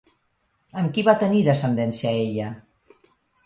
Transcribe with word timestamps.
Amb 0.83 0.93
qui 0.95 1.03
va 1.11 1.15
tenir 1.25 1.43
descendència 1.49 2.17
ella? 2.25 2.51